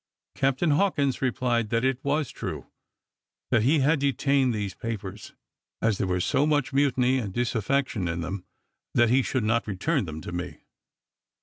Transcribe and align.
Captain 0.33 0.71
Hawkins 0.71 1.21
replied, 1.21 1.69
that 1.69 1.85
it 1.85 2.03
was 2.03 2.31
true 2.31 2.65
that 3.51 3.61
he 3.61 3.81
had 3.81 3.99
detained 3.99 4.51
these 4.51 4.73
papers, 4.73 5.33
as 5.79 5.99
there 5.99 6.07
was 6.07 6.25
so 6.25 6.47
much 6.47 6.73
mutiny 6.73 7.19
and 7.19 7.31
disaffection 7.35 8.07
in 8.07 8.21
them, 8.21 8.33
and 8.33 8.43
that 8.99 9.11
he 9.11 9.21
should 9.21 9.43
not 9.43 9.67
return 9.67 10.05
them 10.05 10.19
to 10.19 10.31
me. 10.31 10.57